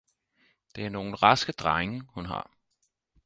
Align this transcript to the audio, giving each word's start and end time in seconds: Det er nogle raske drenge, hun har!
Det 0.75 0.85
er 0.85 0.89
nogle 0.89 1.15
raske 1.15 1.51
drenge, 1.51 2.03
hun 2.09 2.25
har! 2.25 2.51